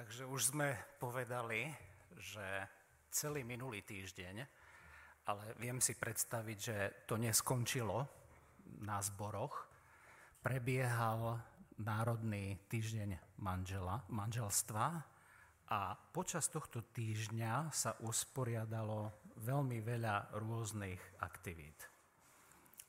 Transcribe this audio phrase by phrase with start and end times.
[0.00, 1.68] Takže už sme povedali,
[2.16, 2.40] že
[3.12, 4.36] celý minulý týždeň,
[5.28, 8.08] ale viem si predstaviť, že to neskončilo
[8.80, 9.68] na zboroch,
[10.40, 11.36] prebiehal
[11.84, 14.84] Národný týždeň manžela, manželstva
[15.68, 15.80] a
[16.16, 19.12] počas tohto týždňa sa usporiadalo
[19.44, 21.76] veľmi veľa rôznych aktivít.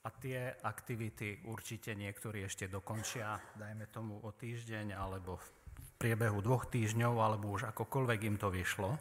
[0.08, 5.61] A tie aktivity určite niektorí ešte dokončia, dajme tomu o týždeň alebo v
[6.02, 8.98] priebehu dvoch týždňov, alebo už akokoľvek im to vyšlo.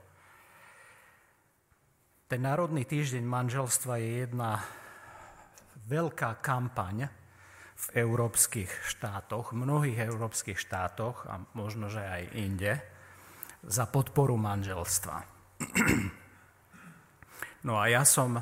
[2.29, 4.61] Ten Národný týždeň manželstva je jedna
[5.89, 7.09] veľká kampaň
[7.81, 12.73] v európskych štátoch, mnohých európskych štátoch a možno, že aj inde,
[13.65, 15.17] za podporu manželstva.
[17.61, 18.41] No a ja som,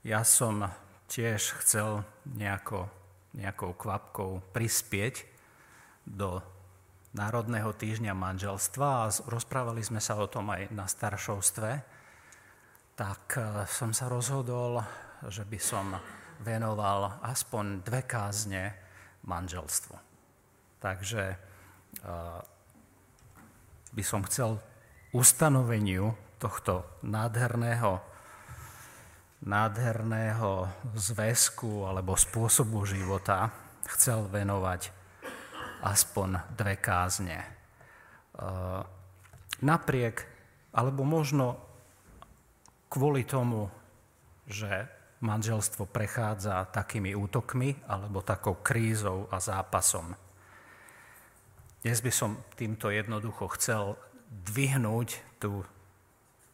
[0.00, 0.64] ja som
[1.12, 2.88] tiež chcel nejako,
[3.36, 5.28] nejakou kvapkou prispieť
[6.08, 6.40] do
[7.10, 11.70] Národného týždňa manželstva a rozprávali sme sa o tom aj na staršovstve,
[12.94, 14.78] tak e, som sa rozhodol,
[15.26, 15.98] že by som
[16.38, 18.78] venoval aspoň dve kázne
[19.26, 19.98] manželstvu.
[20.78, 21.36] Takže e,
[23.90, 24.62] by som chcel
[25.10, 27.98] ustanoveniu tohto nádherného,
[29.42, 33.50] nádherného zväzku alebo spôsobu života
[33.98, 34.99] chcel venovať
[35.82, 37.38] aspoň dve kázne.
[37.40, 37.48] E,
[39.64, 40.24] napriek,
[40.72, 41.60] alebo možno
[42.90, 43.70] kvôli tomu,
[44.50, 44.88] že
[45.20, 50.16] manželstvo prechádza takými útokmi alebo takou krízou a zápasom.
[51.80, 53.96] Dnes by som týmto jednoducho chcel
[54.28, 55.64] dvihnúť tú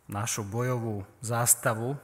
[0.06, 1.98] našu bojovú zástavu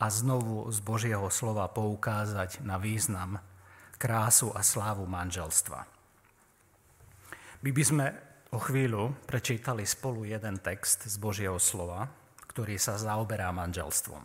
[0.00, 3.42] a znovu z Božieho slova poukázať na význam,
[4.00, 5.97] krásu a slávu manželstva.
[7.58, 8.06] My by sme
[8.54, 12.06] o chvíľu prečítali spolu jeden text z Božieho slova,
[12.46, 14.22] ktorý sa zaoberá manželstvom.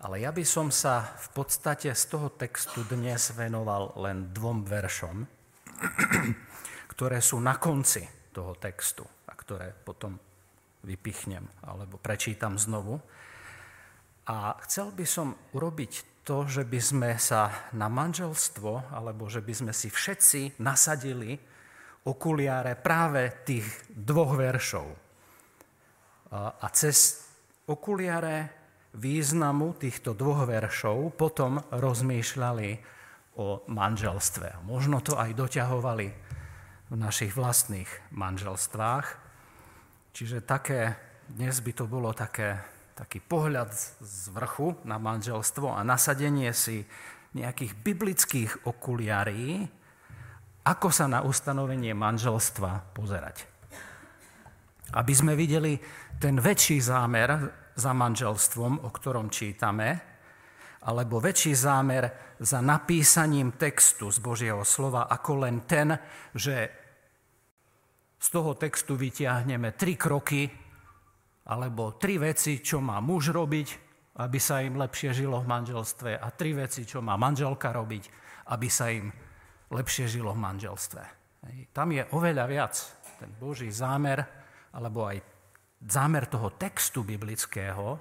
[0.00, 5.28] Ale ja by som sa v podstate z toho textu dnes venoval len dvom veršom,
[6.96, 10.16] ktoré sú na konci toho textu a ktoré potom
[10.88, 12.96] vypichnem alebo prečítam znovu.
[14.32, 19.52] A chcel by som urobiť to, že by sme sa na manželstvo, alebo že by
[19.52, 21.59] sme si všetci nasadili
[22.06, 24.88] okuliare práve tých dvoch veršov.
[26.36, 27.26] A cez
[27.66, 28.60] okuliare
[28.96, 32.70] významu týchto dvoch veršov potom rozmýšľali
[33.38, 34.66] o manželstve.
[34.66, 36.08] Možno to aj doťahovali
[36.90, 39.06] v našich vlastných manželstvách.
[40.10, 40.98] Čiže také,
[41.30, 42.58] dnes by to bolo také,
[42.98, 43.70] taký pohľad
[44.02, 46.82] z vrchu na manželstvo a nasadenie si
[47.30, 49.70] nejakých biblických okuliarí,
[50.64, 53.48] ako sa na ustanovenie manželstva pozerať.
[54.90, 55.78] Aby sme videli
[56.20, 57.30] ten väčší zámer
[57.78, 60.10] za manželstvom, o ktorom čítame,
[60.80, 65.92] alebo väčší zámer za napísaním textu z Božieho slova, ako len ten,
[66.32, 66.72] že
[68.20, 70.48] z toho textu vyťahneme tri kroky
[71.48, 73.68] alebo tri veci, čo má muž robiť,
[74.20, 78.04] aby sa im lepšie žilo v manželstve a tri veci, čo má manželka robiť,
[78.52, 79.08] aby sa im
[79.70, 81.02] lepšie žilo v manželstve.
[81.72, 82.74] Tam je oveľa viac.
[83.16, 84.20] Ten Boží zámer,
[84.74, 85.22] alebo aj
[85.86, 88.00] zámer toho textu biblického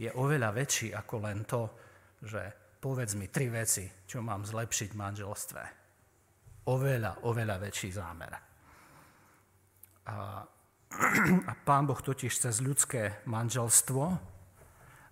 [0.00, 1.70] je oveľa väčší ako len to,
[2.24, 2.42] že
[2.82, 5.62] povedz mi tri veci, čo mám zlepšiť v manželstve.
[6.66, 8.32] Oveľa, oveľa väčší zámer.
[10.10, 10.42] A,
[11.50, 14.02] a pán Boh totiž cez ľudské manželstvo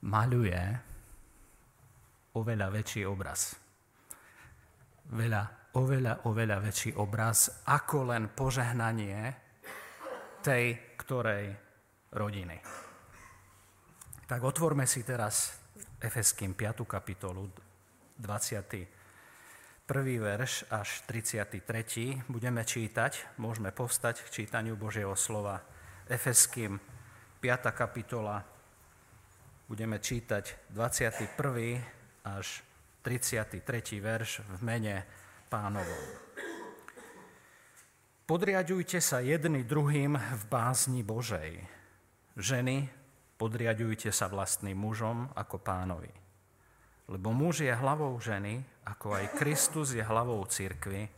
[0.07, 0.63] maľuje
[2.35, 3.59] oveľa väčší obraz.
[5.11, 9.35] Veľa oveľa, oveľa väčší obraz ako len požehnanie
[10.43, 11.55] tej ktorej
[12.11, 12.57] rodiny.
[14.27, 15.59] Tak otvorme si teraz
[16.01, 16.87] Efeským 5.
[16.89, 17.51] kapitolu,
[18.19, 18.89] 21.
[20.23, 22.31] verš až 33.
[22.31, 25.61] Budeme čítať, môžeme povstať k čítaniu Božieho slova.
[26.09, 26.79] Efeským
[27.43, 27.75] 5.
[27.75, 28.43] kapitola,
[29.69, 31.37] budeme čítať 21.
[32.27, 32.63] až
[33.03, 33.61] 33.
[34.01, 34.97] verš v mene
[35.51, 36.07] pánovom.
[38.31, 41.67] Podriadujte sa jedni druhým v bázni Božej.
[42.39, 42.87] Ženy,
[43.35, 46.15] podriadujte sa vlastným mužom ako pánovi.
[47.11, 51.11] Lebo muž je hlavou ženy, ako aj Kristus je hlavou cirkvy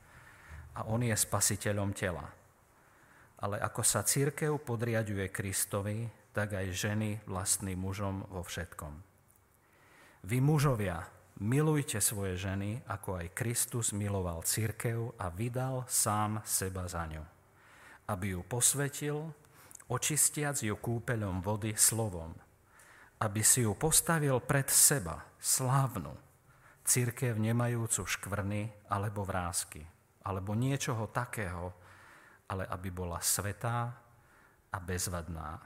[0.72, 2.24] a on je spasiteľom tela.
[3.44, 8.94] Ale ako sa církev podriaduje Kristovi, tak aj ženy vlastným mužom vo všetkom.
[10.24, 11.04] Vy mužovia,
[11.42, 17.26] Milujte svoje ženy, ako aj Kristus miloval církev a vydal sám seba za ňu,
[18.06, 19.26] aby ju posvetil
[19.90, 22.30] očistiac ju kúpeľom vody slovom,
[23.18, 26.14] aby si ju postavil pred seba, slávnu,
[26.86, 29.82] církev nemajúcu škvrny alebo vrázky,
[30.22, 31.74] alebo niečoho takého,
[32.54, 33.90] ale aby bola svetá
[34.70, 35.58] a bezvadná.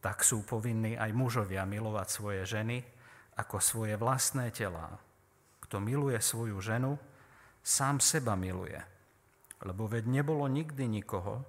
[0.00, 2.96] Tak sú povinní aj mužovia milovať svoje ženy
[3.38, 4.98] ako svoje vlastné telá.
[5.62, 6.98] Kto miluje svoju ženu,
[7.62, 8.82] sám seba miluje.
[9.62, 11.46] Lebo veď nebolo nikdy nikoho,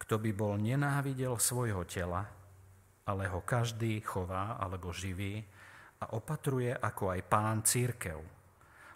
[0.00, 2.24] kto by bol nenávidel svojho tela,
[3.04, 5.44] ale ho každý chová alebo živí
[6.00, 8.16] a opatruje ako aj pán církev.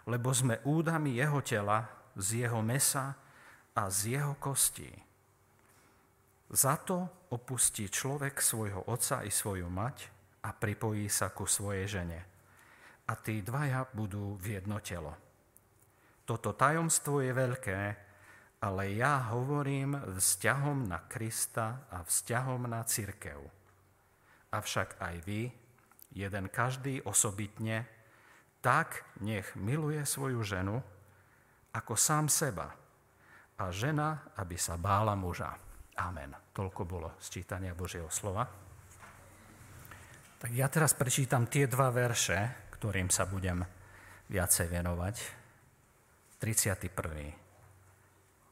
[0.09, 1.85] Lebo sme údami jeho tela,
[2.17, 3.13] z jeho mesa
[3.75, 4.89] a z jeho kostí.
[6.47, 10.14] Za to opustí človek svojho otca i svoju mať
[10.45, 12.19] a pripojí sa ku svojej žene.
[13.09, 15.17] A tí dvaja budú v jedno telo.
[16.25, 17.79] Toto tajomstvo je veľké,
[18.61, 23.41] ale ja hovorím vzťahom na Krista a vzťahom na církev.
[24.53, 25.49] Avšak aj vy,
[26.13, 27.85] jeden každý osobitne,
[28.61, 30.81] tak nech miluje svoju ženu
[31.73, 32.73] ako sám seba–
[33.55, 35.55] a žena, aby sa bála muža.
[35.95, 36.35] Amen.
[36.51, 38.43] Toľko bolo z čítania Božieho slova.
[40.35, 43.63] Tak ja teraz prečítam tie dva verše, ktorým sa budem
[44.27, 45.15] viacej venovať.
[46.43, 46.91] 31.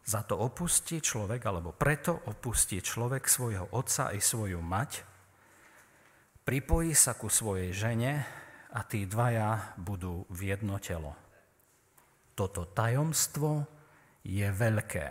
[0.04, 5.04] Za to opustí človek, alebo preto opustí človek svojho otca i svoju mať,
[6.48, 8.24] pripojí sa ku svojej žene
[8.74, 11.16] a tí dvaja budú v jedno telo.
[12.34, 13.68] Toto tajomstvo
[14.24, 15.08] je veľké,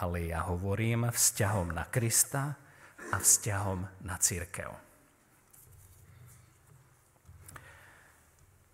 [0.00, 2.56] ale ja hovorím vzťahom na Krista
[3.12, 4.83] a vzťahom na církev.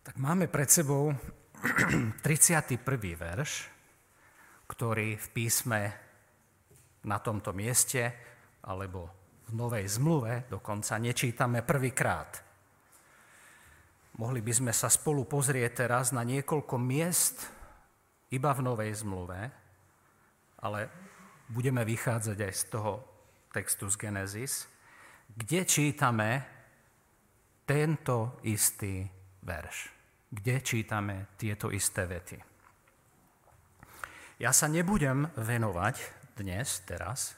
[0.00, 1.12] Tak máme pred sebou
[2.24, 2.80] 31.
[3.20, 3.68] verš,
[4.64, 5.92] ktorý v písme
[7.04, 8.08] na tomto mieste
[8.64, 9.12] alebo
[9.44, 12.32] v Novej zmluve dokonca nečítame prvýkrát.
[14.16, 17.52] Mohli by sme sa spolu pozrieť teraz na niekoľko miest
[18.32, 19.52] iba v Novej zmluve,
[20.64, 20.80] ale
[21.52, 22.92] budeme vychádzať aj z toho
[23.52, 24.64] textu z Genesis,
[25.28, 26.30] kde čítame
[27.68, 29.90] tento istý verš,
[30.30, 32.38] kde čítame tieto isté vety.
[34.40, 35.96] Ja sa nebudem venovať
[36.36, 37.36] dnes, teraz,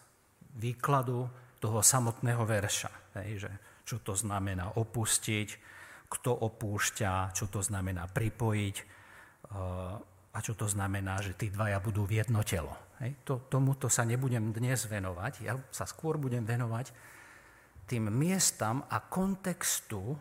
[0.55, 1.27] výkladu
[1.59, 3.53] toho samotného verša, hej, že
[3.83, 5.49] čo to znamená opustiť,
[6.07, 8.77] kto opúšťa, čo to znamená pripojiť,
[10.33, 12.73] a čo to znamená, že tí dvaja budú v jedno telo.
[13.01, 13.17] Hej?
[13.29, 16.93] To, tomuto sa nebudem dnes venovať, ja sa skôr budem venovať
[17.89, 20.17] tým miestam a kontextu,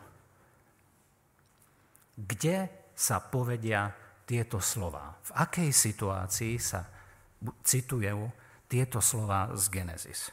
[2.16, 3.90] kde sa povedia
[4.28, 5.18] tieto slova.
[5.26, 6.86] V akej situácii sa
[7.64, 8.30] citujú
[8.70, 10.32] tieto slova z Genesis.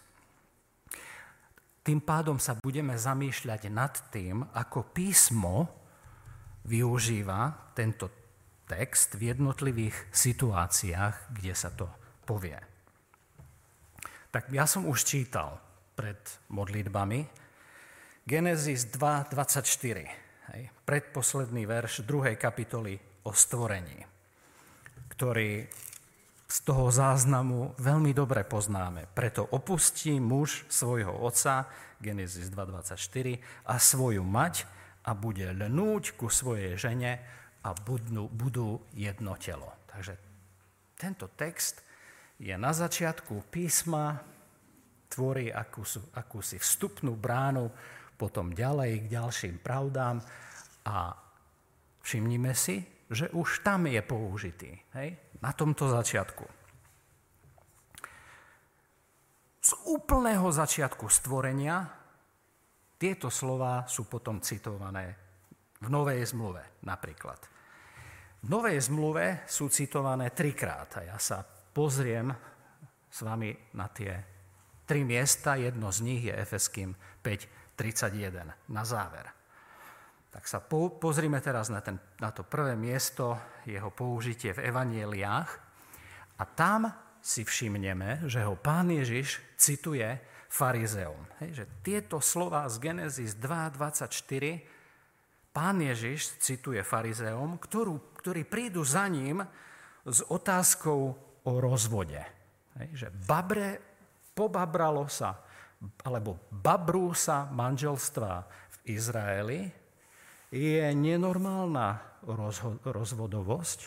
[1.84, 5.68] Tým pádom sa budeme zamýšľať nad tým, ako písmo
[6.68, 8.12] využíva tento
[8.70, 11.90] text v jednotlivých situáciách, kde sa to
[12.30, 12.60] povie.
[14.30, 15.58] Tak ja som už čítal
[15.98, 16.22] pred
[16.54, 17.26] modlitbami
[18.30, 24.06] Genesis 2.24, hej, predposledný verš druhej kapitoly o stvorení,
[25.14, 25.70] ktorý
[26.50, 29.06] z toho záznamu veľmi dobre poznáme.
[29.14, 31.70] Preto opustí muž svojho otca,
[32.02, 34.66] Genesis 2.24, a svoju mať
[35.06, 37.22] a bude lnúť ku svojej žene
[37.62, 39.70] a budú, budú jedno telo.
[39.94, 40.18] Takže
[40.98, 41.86] tento text
[42.42, 44.26] je na začiatku písma,
[45.10, 47.70] tvorí akúsi, akúsi vstupnú bránu,
[48.20, 50.20] potom ďalej k ďalším pravdám
[50.84, 51.16] a
[52.04, 55.16] všimnime si, že už tam je použitý, hej?
[55.40, 56.44] na tomto začiatku.
[59.64, 61.88] Z úplného začiatku stvorenia
[63.00, 65.16] tieto slova sú potom citované
[65.80, 67.40] v Novej zmluve napríklad.
[68.44, 72.32] V Novej zmluve sú citované trikrát a ja sa pozriem
[73.08, 74.12] s vami na tie
[74.84, 75.60] tri miesta.
[75.60, 76.96] Jedno z nich je Efeským
[77.80, 79.32] 5.31 na záver.
[80.30, 85.50] Tak sa po, pozrime teraz na, ten, na to prvé miesto, jeho použitie v evanieliách
[86.38, 86.92] a tam
[87.24, 90.06] si všimneme, že ho pán Ježiš cituje
[90.52, 91.24] farizeom.
[91.40, 94.80] Hej, že tieto slova z Genesis 2.24
[95.50, 99.42] Pán Ježiš cituje farizeom, ktorú, ktorí prídu za ním
[100.06, 102.22] s otázkou o rozvode.
[102.78, 103.82] Hej, že babre,
[104.38, 105.42] pobabralo sa,
[106.04, 109.62] alebo babrú sa manželstva v Izraeli,
[110.50, 113.80] je nenormálna rozho- rozvodovosť.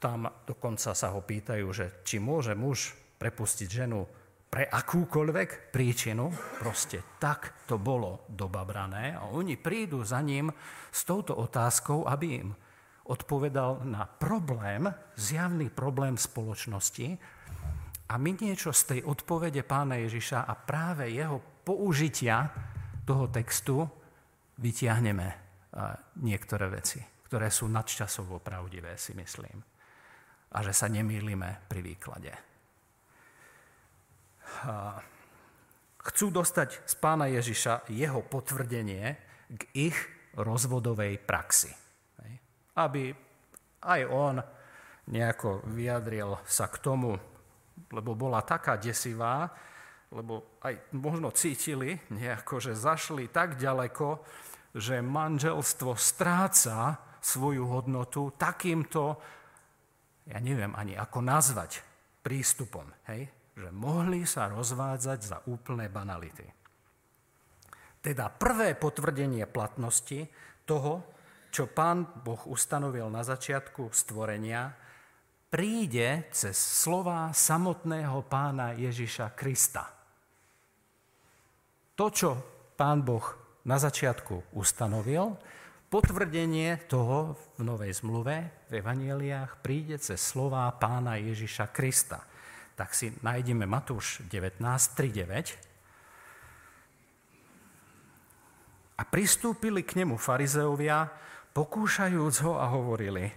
[0.00, 4.08] Tam dokonca sa ho pýtajú, že či môže muž prepustiť ženu
[4.50, 10.50] pre akúkoľvek príčinu, proste tak to bolo dobabrané a oni prídu za ním
[10.90, 12.50] s touto otázkou, aby im
[13.06, 17.14] odpovedal na problém, zjavný problém spoločnosti
[18.10, 22.50] a my niečo z tej odpovede pána Ježiša a práve jeho použitia
[23.06, 23.86] toho textu
[24.58, 25.28] vytiahneme
[26.18, 26.98] niektoré veci,
[27.30, 29.62] ktoré sú nadčasovo pravdivé, si myslím.
[30.50, 32.50] A že sa nemýlime pri výklade
[36.00, 39.04] chcú dostať z pána Ježiša jeho potvrdenie
[39.50, 39.98] k ich
[40.34, 41.72] rozvodovej praxi.
[42.78, 43.12] Aby
[43.84, 44.40] aj on
[45.10, 47.18] nejako vyjadril sa k tomu,
[47.90, 49.50] lebo bola taká desivá,
[50.10, 54.22] lebo aj možno cítili nejako, že zašli tak ďaleko,
[54.74, 59.18] že manželstvo stráca svoju hodnotu takýmto,
[60.30, 61.82] ja neviem ani ako nazvať,
[62.22, 62.86] prístupom.
[63.10, 63.30] Hej?
[63.60, 66.48] že mohli sa rozvádzať za úplné banality.
[68.00, 70.24] Teda prvé potvrdenie platnosti
[70.64, 71.04] toho,
[71.52, 74.72] čo pán Boh ustanovil na začiatku stvorenia,
[75.50, 79.84] príde cez slova samotného pána Ježiša Krista.
[81.98, 82.30] To, čo
[82.78, 83.26] pán Boh
[83.66, 85.36] na začiatku ustanovil,
[85.90, 92.30] potvrdenie toho v Novej zmluve, v Evangeliách, príde cez slova pána Ježiša Krista
[92.80, 95.52] tak si nájdeme Matúš 19, 3, 9.
[98.96, 101.12] A pristúpili k nemu farizeovia,
[101.52, 103.28] pokúšajúc ho a hovorili,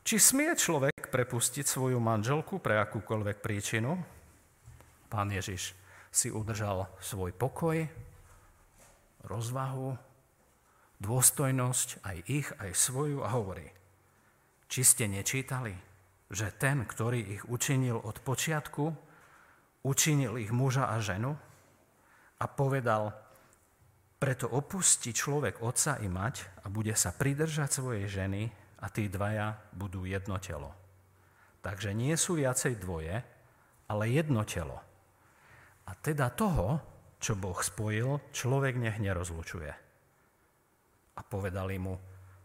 [0.00, 3.98] či smie človek prepustiť svoju manželku pre akúkoľvek príčinu?
[5.10, 5.74] Pán Ježiš
[6.14, 7.82] si udržal svoj pokoj,
[9.26, 9.98] rozvahu,
[11.02, 13.66] dôstojnosť, aj ich, aj svoju a hovorí,
[14.70, 15.74] či ste nečítali,
[16.30, 18.94] že ten, ktorý ich učinil od počiatku,
[19.82, 21.34] učinil ich muža a ženu
[22.38, 23.10] a povedal,
[24.20, 28.52] preto opustí človek otca i mať a bude sa pridržať svojej ženy
[28.84, 30.79] a tí dvaja budú jedno telo.
[31.60, 33.20] Takže nie sú viacej dvoje,
[33.90, 34.80] ale jedno telo.
[35.88, 36.80] A teda toho,
[37.20, 39.72] čo Boh spojil, človek nech nerozlučuje.
[41.16, 42.00] A povedali mu,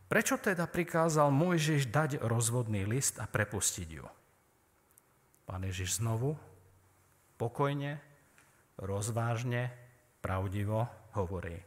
[0.05, 4.05] Prečo teda prikázal Mojžiš dať rozvodný list a prepustiť ju?
[5.49, 6.37] Pán Ježiš znovu,
[7.41, 7.97] pokojne,
[8.77, 9.73] rozvážne,
[10.21, 10.85] pravdivo
[11.17, 11.57] hovorí.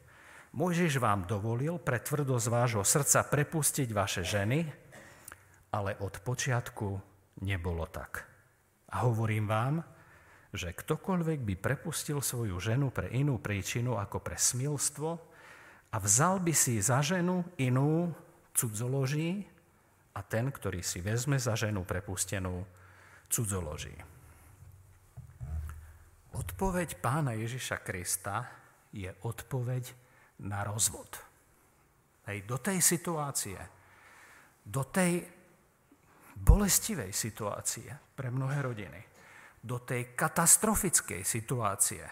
[0.54, 4.62] Mojžiš vám dovolil pre tvrdosť vášho srdca prepustiť vaše ženy,
[5.74, 6.88] ale od počiatku
[7.42, 8.24] nebolo tak.
[8.88, 9.84] A hovorím vám,
[10.52, 15.10] že ktokoľvek by prepustil svoju ženu pre inú príčinu ako pre smilstvo
[15.92, 18.12] a vzal by si za ženu inú
[18.56, 19.44] cudzoloží
[20.16, 22.64] a ten, ktorý si vezme za ženu prepustenú,
[23.28, 23.94] cudzoloží.
[26.32, 28.48] Odpoveď pána Ježiša Krista
[28.90, 29.84] je odpoveď
[30.48, 31.18] na rozvod.
[32.28, 33.56] Hej, do tej situácie,
[34.64, 35.37] do tej
[36.38, 39.00] bolestivej situácie pre mnohé rodiny,
[39.58, 42.04] do tej katastrofickej situácie.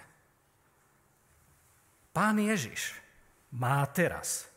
[2.10, 2.96] Pán Ježiš
[3.54, 4.50] má teraz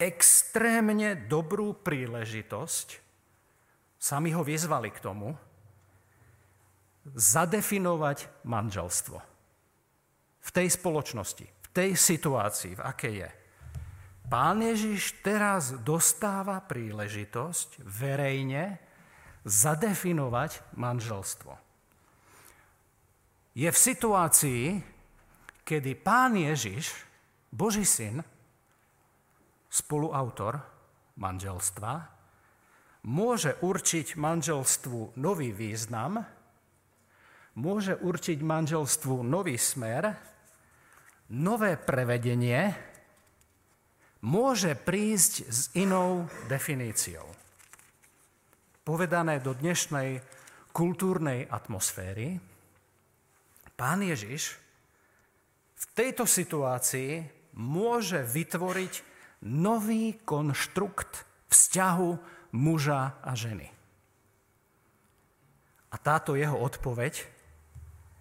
[0.00, 2.88] extrémne dobrú príležitosť,
[4.00, 5.36] sami ho vyzvali k tomu,
[7.04, 9.18] zadefinovať manželstvo.
[10.40, 13.30] V tej spoločnosti, v tej situácii, v akej je.
[14.30, 18.78] Pán Ježiš teraz dostáva príležitosť verejne
[19.42, 21.58] zadefinovať manželstvo.
[23.58, 24.62] Je v situácii,
[25.66, 26.94] kedy pán Ježiš,
[27.50, 28.22] Boží syn,
[29.66, 30.62] spoluautor
[31.18, 31.92] manželstva,
[33.10, 36.22] môže určiť manželstvu nový význam,
[37.58, 40.14] môže určiť manželstvu nový smer,
[41.34, 42.89] nové prevedenie,
[44.20, 47.24] môže prísť s inou definíciou.
[48.84, 50.20] Povedané do dnešnej
[50.72, 52.36] kultúrnej atmosféry,
[53.76, 54.56] pán Ježiš
[55.80, 57.24] v tejto situácii
[57.56, 58.94] môže vytvoriť
[59.48, 62.10] nový konštrukt vzťahu
[62.52, 63.68] muža a ženy.
[65.90, 67.24] A táto jeho odpoveď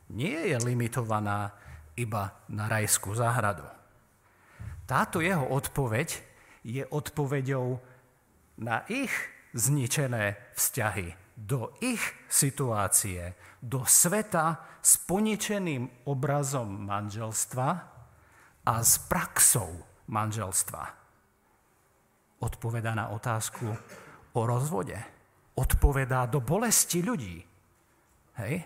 [0.09, 1.53] nie je limitovaná
[1.93, 3.78] iba na rajskú záhradu.
[4.89, 6.10] Táto jeho odpoveď
[6.65, 7.77] je odpoveďou
[8.65, 9.13] na ich
[9.53, 17.69] zničené vzťahy, do ich situácie, do sveta s poničeným obrazom manželstva
[18.65, 21.00] a s praxou manželstva
[22.39, 23.67] odpovedá na otázku
[24.34, 24.96] o rozvode.
[25.60, 27.43] Odpovedá do bolesti ľudí.
[28.39, 28.63] Hej?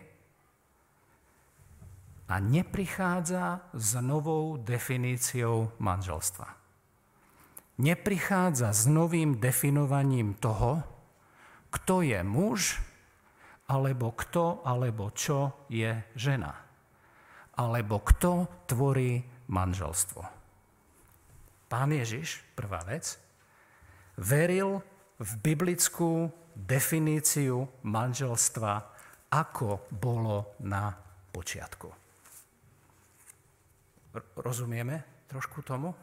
[2.27, 6.47] A neprichádza s novou definíciou manželstva.
[7.83, 10.85] Neprichádza s novým definovaním toho,
[11.73, 12.77] kto je muž,
[13.67, 16.53] alebo kto alebo čo je žena.
[17.57, 20.21] Alebo kto tvorí manželstvo.
[21.69, 23.17] Pán Ježiš, prvá vec,
[24.21, 24.85] veril
[25.17, 28.73] v biblickú definíciu manželstva,
[29.33, 30.93] ako bolo na
[31.33, 32.02] počiatku.
[34.37, 35.93] Rozumieme trošku tomu?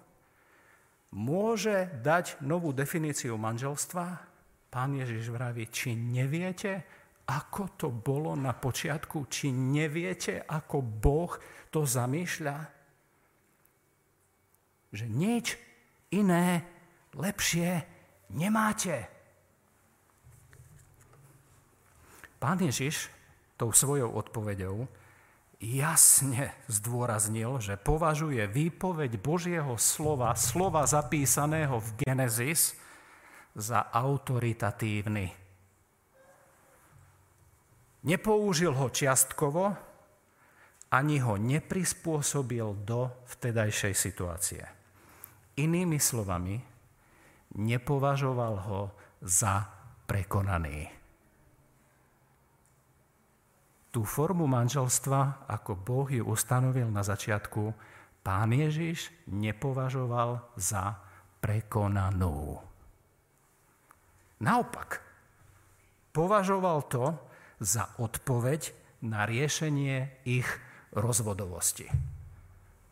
[1.14, 4.05] Môže dať novú definíciu manželstva?
[4.71, 6.87] Pán Ježiš vraví, či neviete,
[7.26, 9.26] ako to bolo na počiatku?
[9.26, 11.31] Či neviete, ako Boh
[11.71, 12.59] to zamýšľa?
[14.90, 15.47] Že nič
[16.14, 16.67] iné,
[17.14, 17.87] lepšie
[18.35, 19.07] nemáte.
[22.38, 23.11] Pán Ježiš
[23.55, 24.88] tou svojou odpoveďou
[25.61, 32.81] jasne zdôraznil, že považuje výpoveď Božieho slova, slova zapísaného v Genesis,
[33.55, 35.35] za autoritatívny.
[38.00, 39.76] Nepoužil ho čiastkovo,
[40.90, 44.64] ani ho neprispôsobil do vtedajšej situácie.
[45.61, 46.57] Inými slovami,
[47.59, 48.81] nepovažoval ho
[49.21, 49.67] za
[50.09, 51.00] prekonaný.
[53.90, 57.75] Tú formu manželstva, ako Boh ju ustanovil na začiatku,
[58.23, 61.02] pán Ježiš nepovažoval za
[61.42, 62.62] prekonanú.
[64.40, 65.02] Naopak,
[66.14, 67.18] považoval to
[67.59, 68.73] za odpoveď
[69.04, 70.47] na riešenie ich
[70.94, 71.90] rozvodovosti.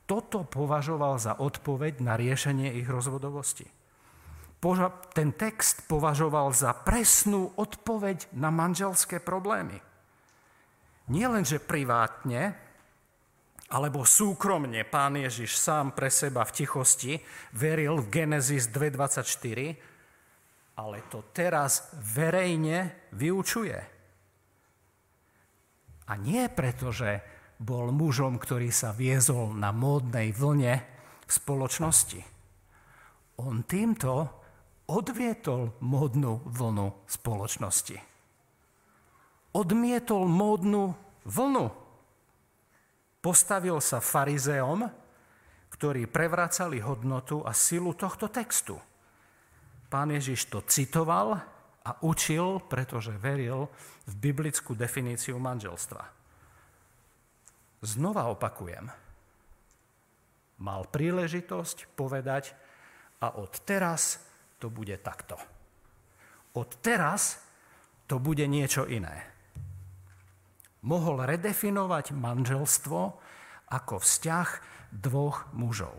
[0.09, 3.79] Toto považoval za odpoveď na riešenie ich rozvodovosti
[5.15, 9.79] ten text považoval za presnú odpoveď na manželské problémy.
[11.09, 12.57] Nie len, že privátne,
[13.69, 17.21] alebo súkromne pán Ježiš sám pre seba v tichosti
[17.53, 23.79] veril v Genesis 2.24, ale to teraz verejne vyučuje.
[26.09, 27.21] A nie preto, že
[27.61, 30.75] bol mužom, ktorý sa viezol na módnej vlne
[31.29, 32.25] v spoločnosti.
[33.45, 34.33] On týmto
[34.89, 38.08] odvietol módnu vlnu spoločnosti.
[39.59, 40.95] Odmietol módnu
[41.27, 41.67] vlnu.
[43.19, 44.87] Postavil sa farizeom,
[45.75, 48.79] ktorí prevracali hodnotu a silu tohto textu.
[49.91, 51.43] Pán Ježiš to citoval
[51.83, 53.67] a učil, pretože veril
[54.07, 56.07] v biblickú definíciu manželstva.
[57.83, 58.87] Znova opakujem.
[60.63, 62.55] Mal príležitosť povedať
[63.23, 64.23] a od teraz
[64.63, 65.35] to bude takto.
[66.55, 67.43] Od teraz
[68.07, 69.38] to bude niečo iné.
[70.87, 73.01] Mohol redefinovať manželstvo
[73.69, 74.49] ako vzťah
[74.95, 75.97] dvoch mužov.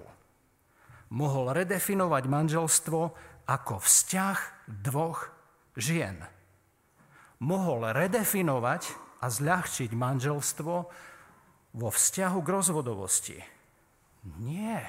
[1.10, 3.00] Mohol redefinovať manželstvo
[3.50, 4.38] ako vzťah
[4.70, 5.34] dvoch
[5.76, 6.22] žien.
[7.42, 10.74] Mohol redefinovať a zľahčiť manželstvo
[11.76, 13.38] vo vzťahu k rozvodovosti.
[14.40, 14.80] Nie.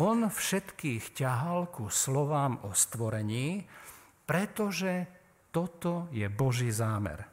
[0.00, 3.68] On všetkých ťahal ku slovám o stvorení,
[4.26, 5.06] pretože
[5.52, 7.31] toto je Boží zámer.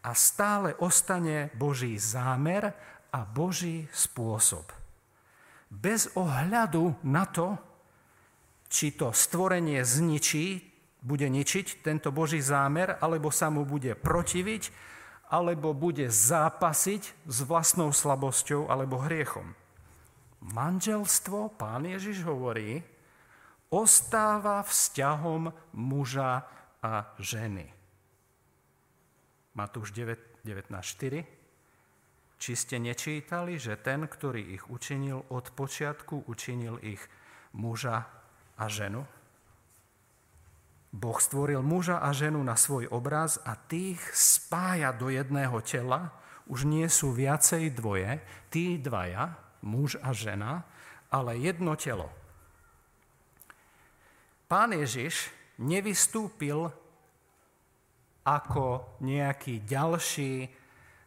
[0.00, 2.72] A stále ostane Boží zámer
[3.12, 4.64] a Boží spôsob.
[5.70, 7.54] Bez ohľadu na to,
[8.66, 10.66] či to stvorenie zničí,
[11.00, 14.72] bude ničiť tento Boží zámer, alebo sa mu bude protiviť,
[15.30, 19.54] alebo bude zápasiť s vlastnou slabosťou alebo hriechom
[20.40, 22.80] manželstvo, pán Ježiš hovorí,
[23.68, 26.42] ostáva vzťahom muža
[26.80, 27.79] a ženy.
[29.60, 31.20] Matúš 19.4.
[32.40, 37.04] Či ste nečítali, že ten, ktorý ich učinil od počiatku, učinil ich
[37.52, 38.08] muža
[38.56, 39.04] a ženu?
[40.96, 46.16] Boh stvoril muža a ženu na svoj obraz a tých spája do jedného tela.
[46.48, 50.64] Už nie sú viacej dvoje, tí dvaja, muž a žena,
[51.12, 52.08] ale jedno telo.
[54.48, 55.28] Pán Ježiš
[55.60, 56.72] nevystúpil
[58.24, 60.48] ako nejaký ďalší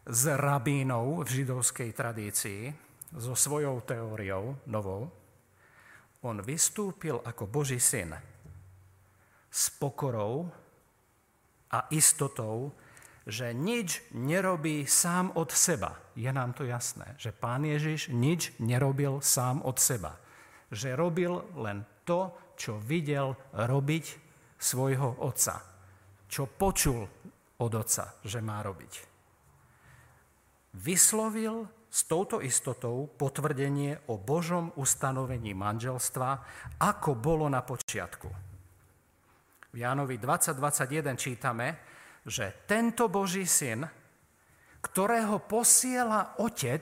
[0.03, 2.61] z rabínov v židovskej tradícii
[3.15, 5.07] so svojou teóriou novou.
[6.23, 8.15] On vystúpil ako Boží syn
[9.53, 10.49] s pokorou
[11.69, 12.73] a istotou,
[13.23, 15.95] že nič nerobí sám od seba.
[16.17, 20.19] Je nám to jasné, že pán Ježiš nič nerobil sám od seba.
[20.73, 24.05] Že robil len to, čo videl robiť
[24.59, 25.72] svojho otca.
[26.33, 27.05] Čo počul
[27.61, 28.93] od otca, že má robiť.
[30.81, 36.29] Vyslovil s touto istotou potvrdenie o Božom ustanovení manželstva,
[36.81, 38.25] ako bolo na počiatku.
[39.69, 41.77] V Jánovi 20.21 čítame,
[42.25, 43.85] že tento Boží syn,
[44.81, 46.81] ktorého posiela Otec,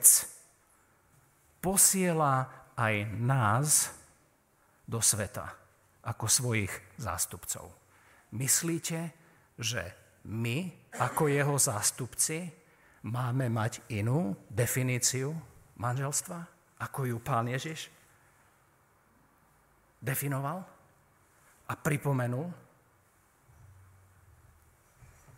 [1.60, 3.92] posiela aj nás
[4.88, 5.44] do sveta
[6.08, 7.68] ako svojich zástupcov.
[8.32, 9.21] Myslíte,
[9.58, 9.82] že
[10.28, 12.46] my ako jeho zástupci
[13.02, 15.34] máme mať inú definíciu
[15.80, 16.38] manželstva,
[16.78, 17.90] ako ju pán Ježiš
[20.02, 20.66] definoval
[21.70, 22.50] a pripomenul.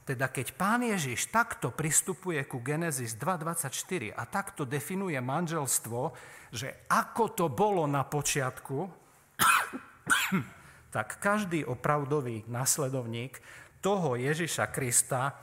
[0.05, 6.13] Teda keď pán Ježiš takto pristupuje ku Genesis 2.24 a takto definuje manželstvo,
[6.53, 8.85] že ako to bolo na počiatku,
[10.95, 13.41] tak každý opravdový nasledovník
[13.85, 15.37] toho Ježiša Krista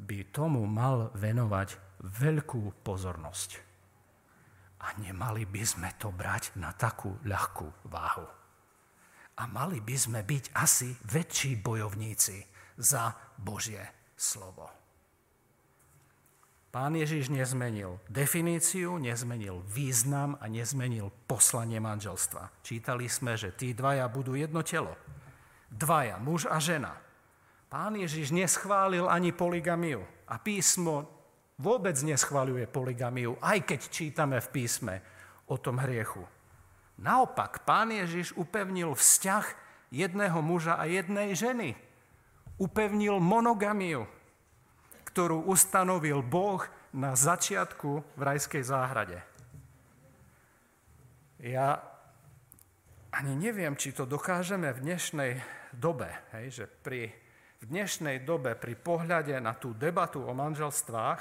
[0.00, 3.50] by tomu mal venovať veľkú pozornosť.
[4.82, 8.24] A nemali by sme to brať na takú ľahkú váhu.
[9.36, 12.40] A mali by sme byť asi väčší bojovníci
[12.80, 13.84] za Božie
[14.16, 14.72] slovo.
[16.72, 22.64] Pán Ježiš nezmenil definíciu, nezmenil význam a nezmenil poslanie manželstva.
[22.64, 24.96] Čítali sme, že tí dvaja budú jedno telo.
[25.68, 27.11] Dvaja, muž a žena.
[27.72, 31.08] Pán Ježiš neschválil ani poligamiu a písmo
[31.56, 34.94] vôbec neschváľuje poligamiu, aj keď čítame v písme
[35.48, 36.20] o tom hriechu.
[37.00, 39.46] Naopak, pán Ježiš upevnil vzťah
[39.88, 41.72] jedného muža a jednej ženy.
[42.60, 44.04] Upevnil monogamiu,
[45.08, 46.60] ktorú ustanovil Boh
[46.92, 49.24] na začiatku v rajskej záhrade.
[51.40, 51.80] Ja
[53.08, 55.32] ani neviem, či to dokážeme v dnešnej
[55.72, 57.21] dobe, hej, že pri
[57.62, 61.20] v dnešnej dobe pri pohľade na tú debatu o manželstvách,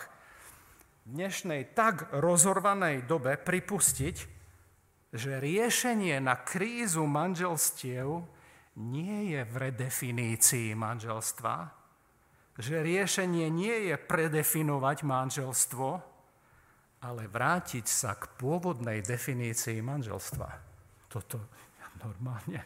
[1.05, 4.15] v dnešnej tak rozorvanej dobe pripustiť,
[5.13, 8.25] že riešenie na krízu manželstiev
[8.81, 11.55] nie je v redefinícii manželstva,
[12.57, 15.87] že riešenie nie je predefinovať manželstvo,
[17.05, 20.49] ale vrátiť sa k pôvodnej definícii manželstva.
[21.05, 21.37] Toto
[22.01, 22.65] normálne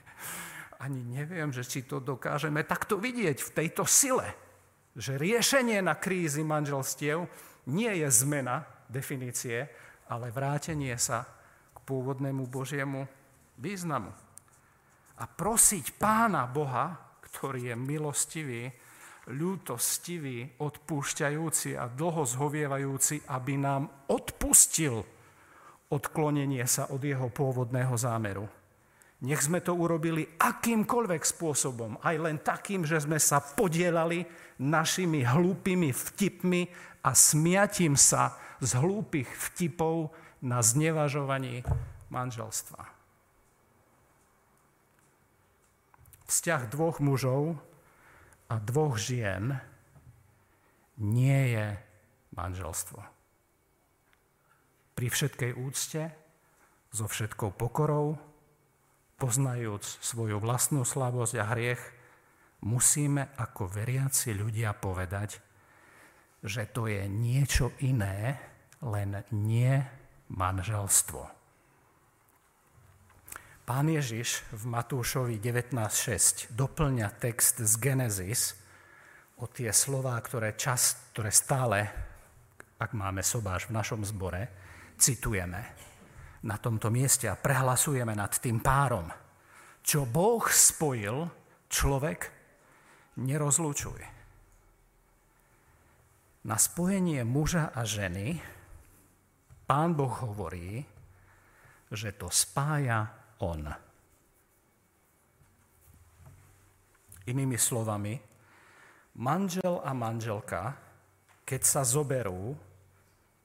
[0.79, 4.27] ani neviem, že či to dokážeme takto vidieť v tejto sile,
[4.95, 7.27] že riešenie na krízy manželstiev
[7.71, 9.67] nie je zmena definície,
[10.07, 11.25] ale vrátenie sa
[11.73, 13.09] k pôvodnému Božiemu
[13.57, 14.11] významu.
[15.15, 18.63] A prosiť Pána Boha, ktorý je milostivý,
[19.31, 25.01] ľútostivý, odpúšťajúci a dlho zhovievajúci, aby nám odpustil
[25.89, 28.45] odklonenie sa od jeho pôvodného zámeru
[29.25, 34.21] nech sme to urobili akýmkoľvek spôsobom, aj len takým, že sme sa podielali
[34.61, 36.69] našimi hlúpými vtipmi
[37.01, 40.13] a smiatím sa z hlúpych vtipov
[40.45, 41.65] na znevažovaní
[42.13, 42.85] manželstva.
[46.29, 47.57] Vzťah dvoch mužov
[48.49, 49.57] a dvoch žien
[51.01, 51.67] nie je
[52.37, 53.01] manželstvo.
[54.95, 56.13] Pri všetkej úcte,
[56.95, 58.15] so všetkou pokorou,
[59.15, 61.81] poznajúc svoju vlastnú slabosť a hriech,
[62.67, 65.39] musíme ako veriaci ľudia povedať,
[66.45, 68.37] že to je niečo iné,
[68.85, 69.81] len nie
[70.29, 71.23] manželstvo.
[73.65, 78.53] Pán Ježiš v Matúšovi 19.6 doplňa text z Genesis
[79.41, 81.89] o tie slová, ktoré, čas, ktoré stále,
[82.77, 84.53] ak máme sobáš v našom zbore,
[85.01, 85.84] citujeme
[86.45, 89.09] na tomto mieste a prehlasujeme nad tým párom.
[89.81, 91.25] Čo Boh spojil,
[91.69, 92.29] človek
[93.17, 94.07] nerozlučuje.
[96.45, 98.37] Na spojenie muža a ženy
[99.65, 100.85] pán Boh hovorí,
[101.89, 103.09] že to spája
[103.41, 103.65] on.
[107.25, 108.13] Inými slovami,
[109.17, 110.77] manžel a manželka,
[111.41, 112.53] keď sa zoberú,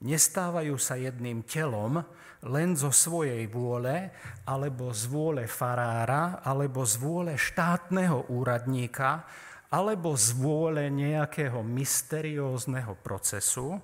[0.00, 2.00] nestávajú sa jedným telom,
[2.48, 4.08] len zo svojej vôle,
[4.48, 9.28] alebo z vôle farára, alebo z vôle štátneho úradníka,
[9.70, 13.76] alebo z vôle nejakého mysteriózneho procesu,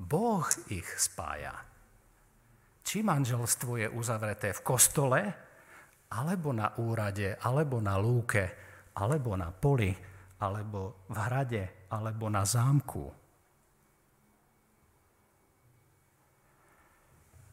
[0.00, 1.52] Boh ich spája.
[2.80, 5.20] Či manželstvo je uzavreté v kostole,
[6.16, 8.44] alebo na úrade, alebo na lúke,
[8.96, 9.92] alebo na poli,
[10.40, 13.19] alebo v hrade, alebo na zámku.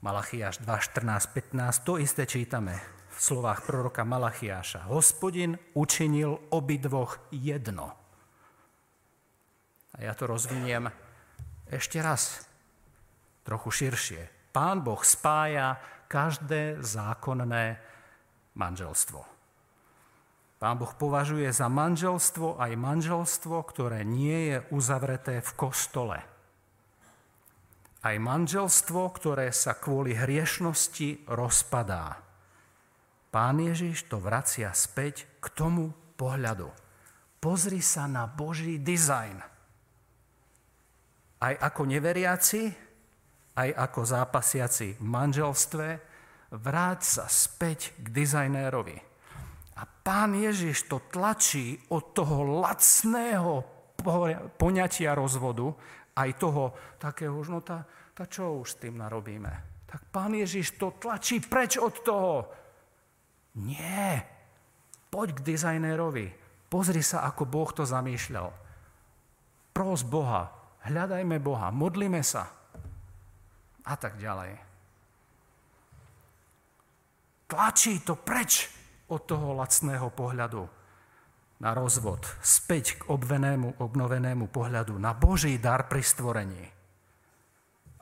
[0.07, 2.79] Malachiáš 2, 14, 15, to isté čítame
[3.11, 4.87] v slovách proroka Malachiáša.
[4.87, 7.91] Hospodin učinil obidvoch jedno.
[9.99, 10.87] A ja to rozviniem
[11.67, 12.47] ešte raz.
[13.43, 14.55] trochu širšie.
[14.55, 15.75] Pán Boh spája
[16.07, 17.75] každé zákonné
[18.55, 19.27] manželstvo.
[20.55, 26.36] Pán Boh považuje za manželstvo aj manželstvo, ktoré nie je uzavreté v kostole.
[28.07, 32.23] Aj manželstvo, ktoré sa kvôli hriešnosti rozpadá.
[33.27, 36.71] Pán Ježiš to vracia späť k tomu pohľadu.
[37.43, 39.43] Pozri sa na Boží dizajn.
[41.43, 42.71] Aj ako neveriaci,
[43.59, 45.87] aj ako zápasiaci v manželstve,
[46.55, 48.97] vráť sa späť k dizajnérovi.
[49.75, 53.67] A pán Ježiš to tlačí od toho lacného
[54.55, 55.75] poňatia rozvodu,
[56.17, 57.85] aj toho takého, no tá,
[58.17, 59.85] tá čo už s tým narobíme.
[59.85, 62.33] Tak pán Ježiš to tlačí preč od toho.
[63.61, 64.25] Nie.
[65.13, 66.33] Poď k dizajnérovi.
[66.67, 68.49] Pozri sa, ako Boh to zamýšľal.
[69.71, 70.49] Pros Boha.
[70.89, 71.69] Hľadajme Boha.
[71.69, 72.49] Modlíme sa.
[73.85, 74.67] A tak ďalej
[77.47, 78.67] tlačí to preč
[79.07, 80.67] od toho lacného pohľadu
[81.57, 86.76] na rozvod, späť k obvenému, obnovenému pohľadu, na Boží dar pri stvorení.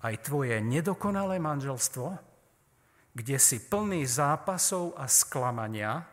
[0.05, 2.13] Aj tvoje nedokonalé manželstvo,
[3.17, 6.05] kde si plný zápasov a sklamania,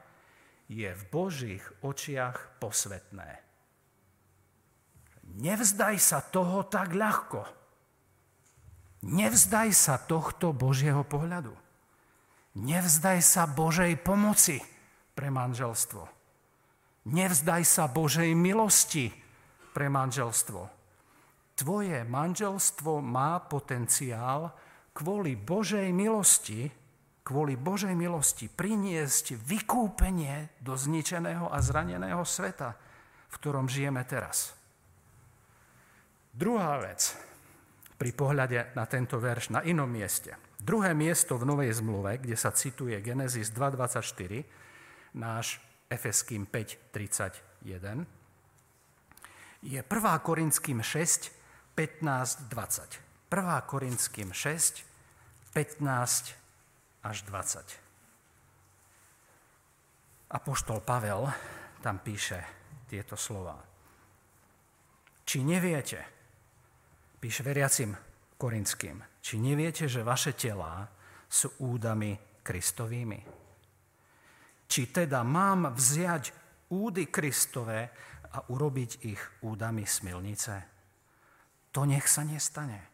[0.72, 3.44] je v Božích očiach posvetné.
[5.36, 7.44] Nevzdaj sa toho tak ľahko.
[9.12, 11.52] Nevzdaj sa tohto Božieho pohľadu.
[12.56, 14.56] Nevzdaj sa Božej pomoci
[15.12, 16.08] pre manželstvo.
[17.12, 19.12] Nevzdaj sa Božej milosti
[19.76, 20.81] pre manželstvo.
[21.52, 24.52] Tvoje manželstvo má potenciál
[24.96, 26.68] kvôli Božej milosti,
[27.22, 32.74] kvôli Božej milosti priniesť vykúpenie do zničeného a zraneného sveta,
[33.30, 34.56] v ktorom žijeme teraz.
[36.32, 37.12] Druhá vec
[38.00, 42.54] pri pohľade na tento verš na inom mieste– Druhé miesto v Novej zmluve, kde sa
[42.54, 44.46] cituje Genesis 2.24,
[45.18, 45.58] náš
[45.90, 48.06] Efeským 5.31,
[49.66, 49.82] je 1.
[50.22, 51.34] Korinským 6,
[51.74, 53.00] 15, 20.
[53.32, 53.60] 1.
[53.64, 54.84] Korinským 6,
[55.56, 56.36] 15
[57.02, 57.80] až 20.
[60.32, 61.32] Apoštol Pavel
[61.80, 62.44] tam píše
[62.88, 63.56] tieto slova.
[65.24, 66.00] Či neviete,
[67.16, 67.96] píše veriacim
[68.36, 70.84] Korinským, či neviete, že vaše telá
[71.24, 73.20] sú údami Kristovými?
[74.68, 76.24] Či teda mám vziať
[76.72, 77.88] údy Kristové
[78.32, 80.54] a urobiť ich údami smilnice?
[81.72, 82.92] To nech sa nestane.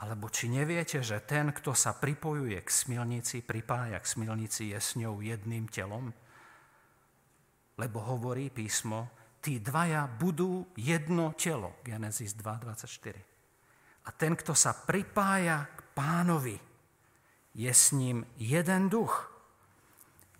[0.00, 4.96] Alebo či neviete, že ten, kto sa pripojuje k smilnici, pripája k smilnici, je s
[4.96, 6.10] ňou jedným telom?
[7.76, 9.12] Lebo hovorí písmo,
[9.44, 11.78] tí dvaja budú jedno telo.
[11.84, 14.08] Genesis 2.24.
[14.08, 16.56] A ten, kto sa pripája k pánovi,
[17.52, 19.28] je s ním jeden duch.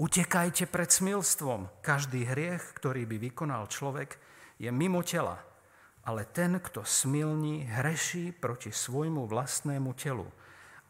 [0.00, 1.68] Utekajte pred smilstvom.
[1.84, 4.16] Každý hriech, ktorý by vykonal človek,
[4.56, 5.49] je mimo tela.
[6.10, 10.26] Ale ten, kto smilní, hreší proti svojmu vlastnému telu.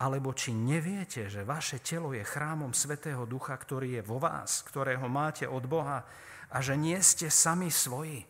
[0.00, 5.04] Alebo či neviete, že vaše telo je chrámom Svetého Ducha, ktorý je vo vás, ktorého
[5.12, 6.08] máte od Boha
[6.48, 8.24] a že nie ste sami svoji.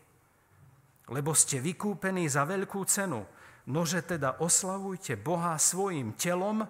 [1.06, 3.22] Lebo ste vykúpení za veľkú cenu–
[3.70, 6.66] Nože teda oslavujte Boha svojim telom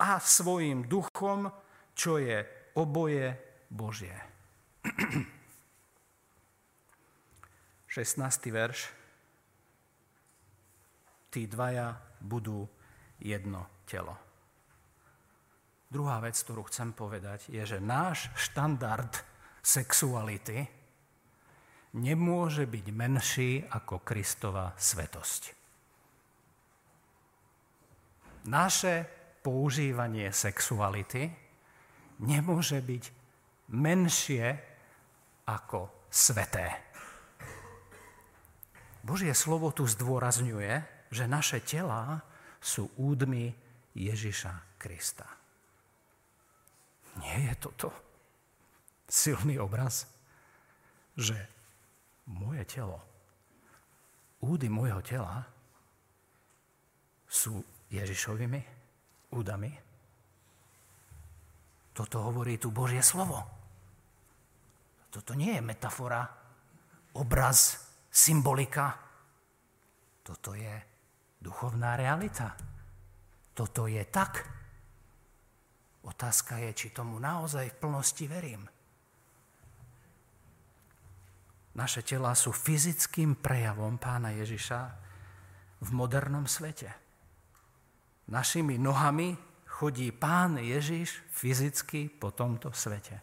[0.00, 1.52] a svojim duchom,
[1.92, 2.46] čo je
[2.78, 3.36] oboje
[3.68, 4.14] Božie.
[7.90, 8.24] 16.
[8.54, 8.99] verš.
[11.30, 12.66] Tí dvaja budú
[13.22, 14.18] jedno telo.
[15.90, 19.10] Druhá vec, ktorú chcem povedať, je, že náš štandard
[19.62, 20.66] sexuality
[21.98, 25.60] nemôže byť menší ako Kristova svetosť
[28.46, 29.04] naše
[29.44, 31.28] používanie sexuality
[32.20, 33.04] nemôže byť
[33.72, 34.46] menšie
[35.48, 36.68] ako sveté.
[39.00, 42.22] Božie slovo tu zdôrazňuje, že naše telá
[42.62, 43.50] sú údmi
[43.94, 45.26] Ježiša Krista.
[47.18, 47.90] Nie je toto
[49.10, 50.06] silný obraz,
[51.18, 51.34] že
[52.30, 53.02] moje telo,
[54.46, 55.42] údy môjho tela
[57.26, 57.58] sú
[57.90, 58.62] Ježišovými
[59.34, 59.72] údami.
[61.90, 63.42] Toto hovorí tu Božie slovo.
[65.10, 66.22] Toto nie je metafora,
[67.18, 68.94] obraz, symbolika.
[70.22, 70.89] Toto je
[71.40, 72.56] duchovná realita.
[73.56, 74.44] Toto je tak.
[76.04, 78.68] Otázka je, či tomu naozaj v plnosti verím.
[81.74, 84.80] Naše tela sú fyzickým prejavom pána Ježiša
[85.80, 86.92] v modernom svete.
[88.28, 93.22] Našimi nohami chodí Pán Ježiš fyzicky po tomto svete.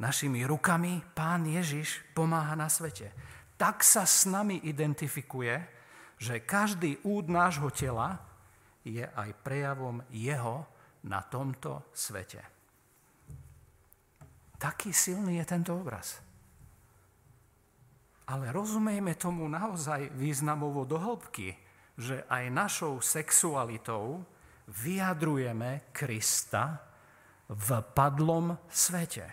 [0.00, 3.12] Našimi rukami Pán Ježiš pomáha na svete.
[3.60, 5.79] Tak sa s nami identifikuje,
[6.20, 8.20] že každý úd nášho tela
[8.84, 10.68] je aj prejavom Jeho
[11.08, 12.44] na tomto svete.
[14.60, 16.20] Taký silný je tento obraz.
[18.28, 21.56] Ale rozumejme tomu naozaj významovo do hĺbky,
[21.96, 24.20] že aj našou sexualitou
[24.68, 26.84] vyjadrujeme Krista
[27.48, 29.26] v padlom svete.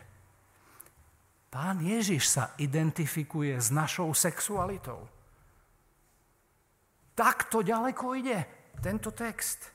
[1.52, 5.17] Pán Ježiš sa identifikuje s našou sexualitou.
[7.18, 8.40] Takto ďaleko ide
[8.78, 9.74] tento text.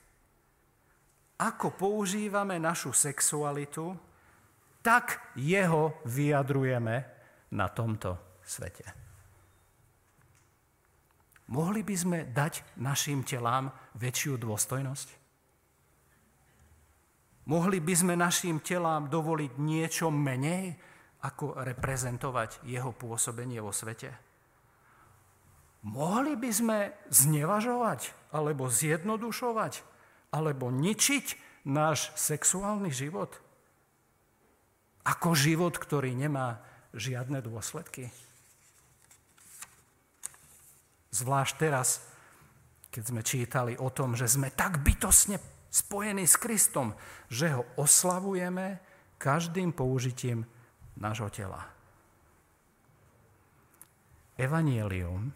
[1.42, 3.90] Ako používame našu sexualitu,
[4.78, 6.96] tak jeho vyjadrujeme
[7.58, 8.86] na tomto svete.
[11.50, 15.08] Mohli by sme dať našim telám väčšiu dôstojnosť?
[17.50, 20.78] Mohli by sme našim telám dovoliť niečo menej,
[21.26, 24.31] ako reprezentovať jeho pôsobenie vo svete?
[25.82, 26.78] Mohli by sme
[27.10, 29.82] znevažovať, alebo zjednodušovať,
[30.30, 31.26] alebo ničiť
[31.66, 33.34] náš sexuálny život?
[35.02, 36.62] Ako život, ktorý nemá
[36.94, 38.14] žiadne dôsledky?
[41.10, 42.06] Zvlášť teraz,
[42.94, 46.94] keď sme čítali o tom, že sme tak bytosne spojení s Kristom,
[47.26, 48.78] že ho oslavujeme
[49.18, 50.46] každým použitím
[50.94, 51.66] nášho tela.
[54.38, 55.34] Evangelium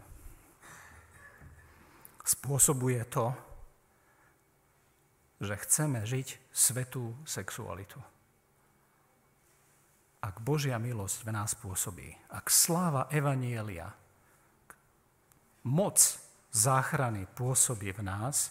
[2.27, 3.31] spôsobuje to,
[5.39, 8.03] že chceme žiť svetú sexualitu.
[10.27, 13.95] Ak Božia milosť v nás pôsobí, ak sláva Evanielia,
[15.71, 15.99] moc
[16.51, 18.51] záchrany pôsobí v nás,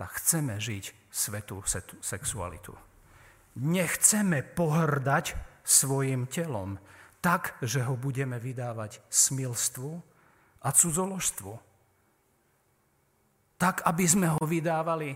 [0.00, 1.60] tak chceme žiť svetú
[2.00, 2.72] sexualitu.
[3.60, 6.80] Nechceme pohrdať svojim telom
[7.20, 9.92] tak, že ho budeme vydávať smilstvu
[10.64, 11.69] a cudzoložstvu
[13.60, 15.12] tak, aby sme ho vydávali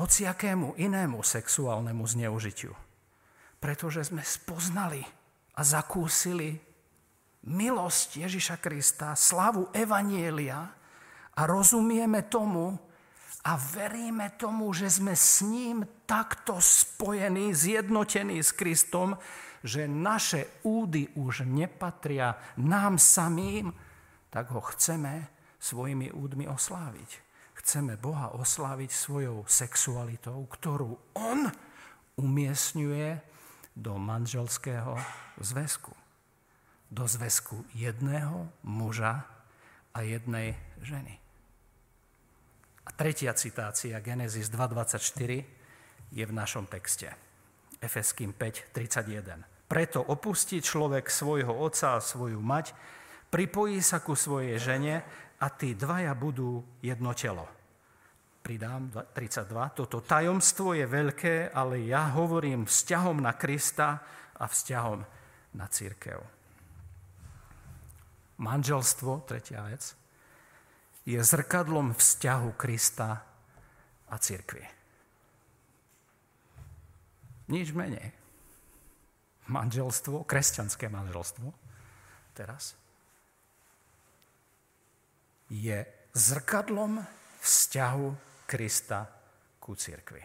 [0.00, 2.72] hociakému inému sexuálnemu zneužitiu.
[3.60, 5.04] Pretože sme spoznali
[5.52, 6.56] a zakúsili
[7.44, 10.64] milosť Ježiša Krista, slavu Evanielia
[11.36, 12.72] a rozumieme tomu
[13.44, 19.20] a veríme tomu, že sme s ním takto spojení, zjednotení s Kristom,
[19.60, 23.68] že naše údy už nepatria nám samým,
[24.32, 27.20] tak ho chceme svojimi údmi osláviť.
[27.60, 31.44] Chceme Boha osláviť svojou sexualitou, ktorú On
[32.16, 33.20] umiestňuje
[33.76, 34.96] do manželského
[35.38, 35.92] zväzku.
[36.90, 39.28] Do zväzku jedného muža
[39.94, 41.20] a jednej ženy.
[42.88, 45.44] A tretia citácia, Genesis 2.24,
[46.10, 47.12] je v našom texte.
[47.78, 49.46] Efeským 5.31.
[49.70, 52.74] Preto opustí človek svojho otca a svoju mať,
[53.30, 55.06] pripojí sa ku svojej žene
[55.40, 57.48] a tí dvaja budú jedno telo.
[58.40, 59.76] Pridám 32.
[59.76, 64.00] Toto tajomstvo je veľké, ale ja hovorím vzťahom na Krista
[64.36, 65.00] a vzťahom
[65.56, 66.20] na církev.
[68.40, 69.92] Manželstvo, tretia vec,
[71.04, 73.20] je zrkadlom vzťahu Krista
[74.08, 74.64] a církvy.
[77.52, 78.08] Nič menej.
[79.52, 81.52] Manželstvo, kresťanské manželstvo,
[82.32, 82.79] teraz,
[85.50, 85.82] je
[86.14, 87.02] zrkadlom
[87.42, 88.08] vzťahu
[88.46, 89.10] Krista
[89.58, 90.22] ku cirkvi.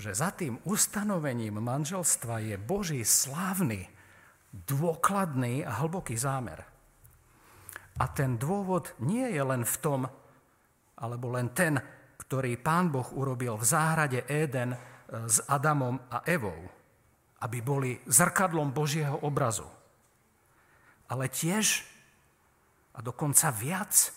[0.00, 3.90] Že za tým ustanovením manželstva je Boží slávny,
[4.50, 6.64] dôkladný a hlboký zámer.
[8.00, 10.00] A ten dôvod nie je len v tom,
[10.96, 11.76] alebo len ten,
[12.16, 14.78] ktorý pán Boh urobil v záhrade Éden e,
[15.28, 16.56] s Adamom a Evou,
[17.44, 19.68] aby boli zrkadlom Božieho obrazu.
[21.12, 21.84] Ale tiež
[23.00, 24.12] a dokonca viac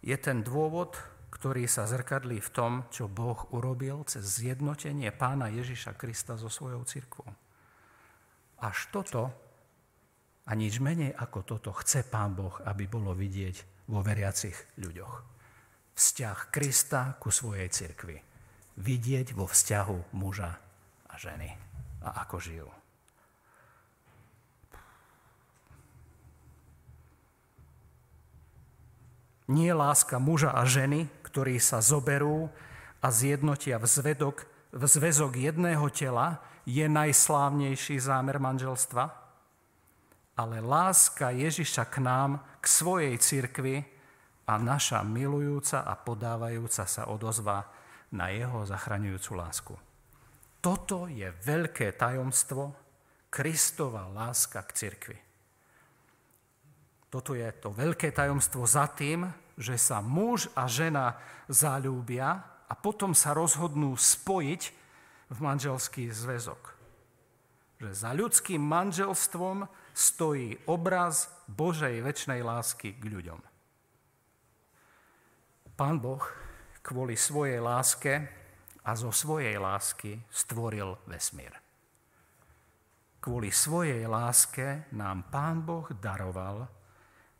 [0.00, 0.96] je ten dôvod,
[1.28, 6.80] ktorý sa zrkadlí v tom, čo Boh urobil cez zjednotenie pána Ježiša Krista so svojou
[6.88, 7.28] cirkvou.
[8.64, 9.28] Až toto
[10.48, 15.14] a nič menej ako toto chce pán Boh, aby bolo vidieť vo veriacich ľuďoch.
[15.92, 18.16] Vzťah Krista ku svojej cirkvi.
[18.80, 20.56] Vidieť vo vzťahu muža
[21.04, 21.52] a ženy.
[22.00, 22.68] A ako žijú.
[29.46, 32.50] Nie láska muža a ženy, ktorí sa zoberú
[32.98, 39.04] a zjednotia v, zvedok, v zväzok jedného tela, je najslávnejší zámer manželstva,
[40.34, 43.86] ale láska Ježiša k nám, k svojej cirkvi,
[44.46, 47.66] a naša milujúca a podávajúca sa odozva
[48.14, 49.74] na jeho zachraňujúcu lásku.
[50.62, 52.74] Toto je veľké tajomstvo
[53.26, 55.18] Kristova láska k cirkvi.
[57.16, 59.24] Toto je to veľké tajomstvo za tým,
[59.56, 61.16] že sa muž a žena
[61.48, 64.62] zalúbia a potom sa rozhodnú spojiť
[65.32, 66.76] v manželský zväzok.
[67.80, 69.64] Že za ľudským manželstvom
[69.96, 73.40] stojí obraz Božej väčšnej lásky k ľuďom.
[75.72, 76.20] Pán Boh
[76.84, 78.28] kvôli svojej láske
[78.84, 81.56] a zo svojej lásky stvoril vesmír.
[83.24, 86.76] Kvôli svojej láske nám Pán Boh daroval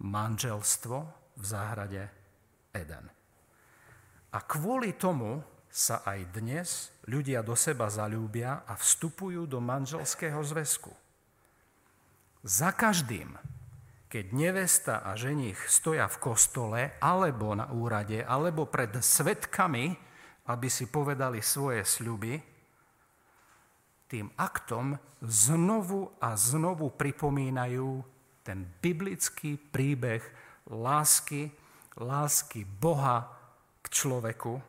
[0.00, 0.96] manželstvo
[1.36, 2.08] v záhrade
[2.72, 3.08] Eden.
[4.32, 5.40] A kvôli tomu
[5.72, 6.68] sa aj dnes
[7.08, 10.92] ľudia do seba zalúbia a vstupujú do manželského zväzku.
[12.40, 13.36] Za každým,
[14.08, 19.92] keď nevesta a ženich stoja v kostole, alebo na úrade, alebo pred svetkami,
[20.46, 22.38] aby si povedali svoje sľuby,
[24.06, 24.94] tým aktom
[25.26, 28.15] znovu a znovu pripomínajú
[28.46, 30.22] ten biblický príbeh
[30.70, 31.50] lásky,
[31.98, 33.26] lásky Boha
[33.82, 34.62] k človeku,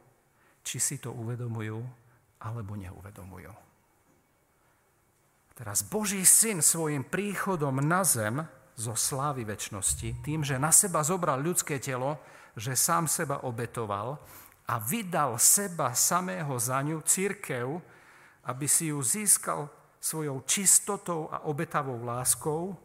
[0.66, 1.78] či si to uvedomujú
[2.42, 3.54] alebo neuvedomujú.
[5.54, 8.42] Teraz Boží syn svojim príchodom na zem
[8.78, 12.22] zo slávy väčšnosti, tým, že na seba zobral ľudské telo,
[12.54, 14.22] že sám seba obetoval
[14.70, 17.82] a vydal seba samého za ňu, církev,
[18.46, 19.66] aby si ju získal
[19.98, 22.78] svojou čistotou a obetavou láskou,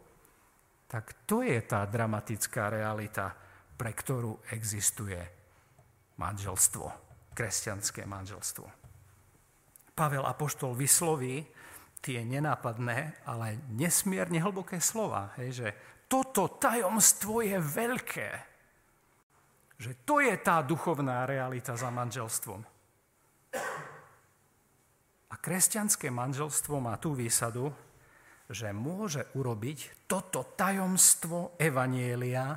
[0.93, 3.33] tak to je tá dramatická realita,
[3.73, 5.17] pre ktorú existuje
[6.21, 6.85] manželstvo,
[7.33, 8.69] kresťanské manželstvo.
[9.97, 11.41] Pavel Apoštol vysloví,
[11.97, 15.33] tie nenápadné, ale nesmierne hlboké slova.
[15.41, 15.67] Hej, že
[16.05, 18.29] toto tajomstvo je veľké.
[19.81, 22.61] Že to je tá duchovná realita za manželstvom.
[25.25, 27.73] A kresťanské manželstvo má tú výsadu,
[28.53, 32.55] že môže urobiť toto tajomstvo Evanielia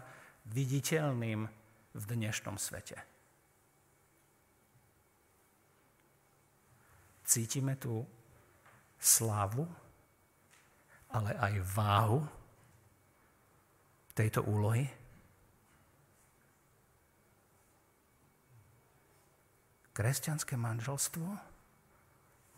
[0.52, 1.40] viditeľným
[1.96, 3.00] v dnešnom svete.
[7.26, 8.06] Cítime tu
[9.00, 9.66] slávu,
[11.10, 12.20] ale aj váhu
[14.14, 14.86] tejto úlohy?
[19.96, 21.56] Kresťanské manželstvo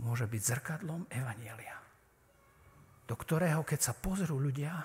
[0.02, 1.78] môže byť zrkadlom Evanielia,
[3.08, 4.76] do ktorého, keď sa pozrú ľudia,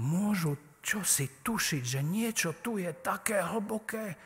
[0.00, 4.16] môžu čosi tušiť, že niečo tu je také hlboké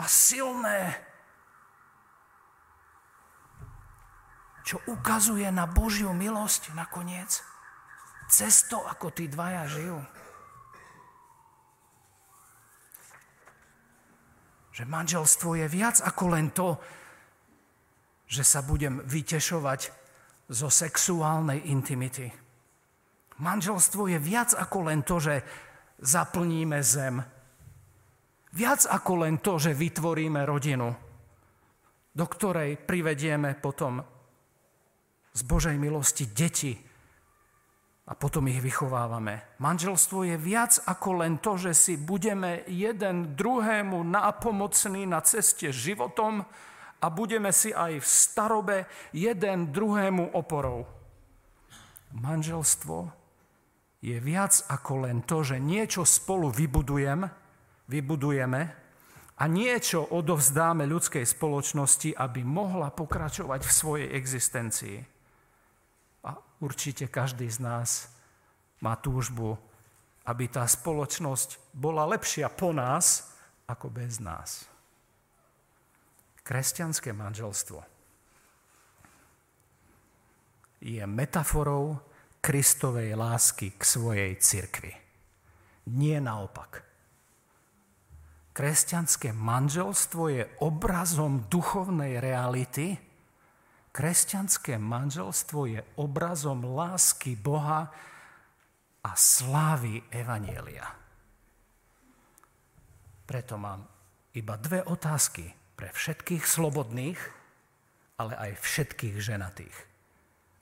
[0.00, 0.96] a silné,
[4.64, 7.44] čo ukazuje na Božiu milosť nakoniec.
[8.30, 9.98] Cesto, ako tí dvaja žijú.
[14.70, 16.78] Že manželstvo je viac ako len to,
[18.30, 19.99] že sa budem vytešovať
[20.50, 22.26] zo sexuálnej intimity.
[23.38, 25.34] Manželstvo je viac ako len to, že
[26.02, 27.22] zaplníme zem.
[28.50, 30.90] Viac ako len to, že vytvoríme rodinu,
[32.10, 34.02] do ktorej privedieme potom
[35.30, 36.74] z Božej milosti deti
[38.10, 39.54] a potom ich vychovávame.
[39.62, 46.42] Manželstvo je viac ako len to, že si budeme jeden druhému nápomocní na ceste životom
[47.00, 48.76] a budeme si aj v starobe
[49.16, 50.84] jeden druhému oporou.
[52.12, 53.08] Manželstvo
[54.00, 57.24] je viac ako len to, že niečo spolu vybudujem,
[57.88, 58.62] vybudujeme
[59.40, 64.98] a niečo odovzdáme ľudskej spoločnosti, aby mohla pokračovať v svojej existencii.
[66.60, 68.12] Určite každý z nás
[68.84, 69.56] má túžbu,
[70.28, 73.32] aby tá spoločnosť bola lepšia po nás
[73.64, 74.69] ako bez nás.
[76.50, 77.78] Kresťanské manželstvo
[80.82, 81.94] je metaforou
[82.42, 84.90] Kristovej lásky k svojej cirkvi.
[85.94, 86.82] Nie naopak.
[88.50, 92.98] Kresťanské manželstvo je obrazom duchovnej reality,
[93.94, 97.94] Kresťanské manželstvo je obrazom lásky Boha
[99.06, 100.98] a slávy Evanielia.
[103.22, 103.86] Preto mám
[104.34, 107.16] iba dve otázky pre všetkých slobodných,
[108.20, 109.72] ale aj všetkých ženatých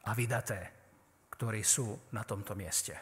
[0.06, 0.70] a vydaté,
[1.34, 2.94] ktorí sú na tomto mieste.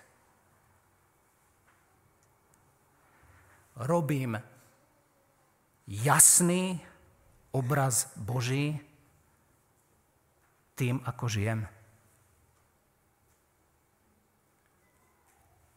[3.85, 4.33] Robím
[5.85, 6.81] jasný
[7.53, 8.81] obraz Boží
[10.73, 11.69] tým, ako žijem.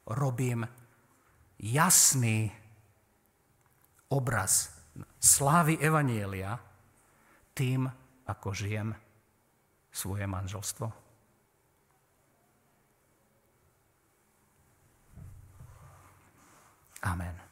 [0.07, 0.63] Robím
[1.59, 2.47] jasný
[4.07, 4.78] obraz
[5.19, 6.55] slávy Evanielia
[7.53, 7.89] tým,
[8.29, 8.95] ako žijem
[9.89, 10.87] svoje manželstvo.
[17.03, 17.48] Amen.